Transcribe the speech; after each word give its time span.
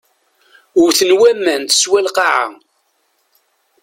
Wten 0.81 1.11
waman 1.19 1.61
teswa 1.69 1.99
lqaɛa. 2.07 2.47